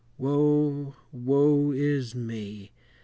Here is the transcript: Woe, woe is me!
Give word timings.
Woe, 0.17 0.95
woe 1.11 1.69
is 1.69 2.15
me! 2.15 2.71